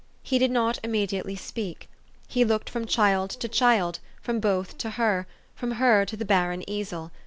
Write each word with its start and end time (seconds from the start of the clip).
He 0.23 0.39
did 0.39 0.49
not 0.49 0.79
im 0.81 0.93
mediately 0.93 1.35
speak. 1.35 1.87
He 2.27 2.43
looked 2.43 2.71
from 2.71 2.87
child 2.87 3.29
to 3.39 3.47
child, 3.47 3.99
from 4.19 4.39
both 4.39 4.75
to 4.79 4.89
her, 4.89 5.27
from 5.53 5.73
her 5.73 6.05
to 6.05 6.17
the 6.17 6.25
barren 6.25 6.67
easel. 6.67 7.11